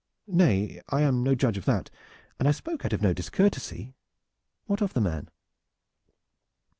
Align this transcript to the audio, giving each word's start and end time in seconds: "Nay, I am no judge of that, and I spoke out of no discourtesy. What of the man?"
"Nay, 0.25 0.81
I 0.89 1.01
am 1.01 1.21
no 1.21 1.35
judge 1.35 1.59
of 1.59 1.65
that, 1.65 1.91
and 2.39 2.47
I 2.47 2.53
spoke 2.53 2.83
out 2.83 2.91
of 2.91 3.03
no 3.03 3.13
discourtesy. 3.13 3.93
What 4.65 4.81
of 4.81 4.93
the 4.95 5.01
man?" 5.01 5.29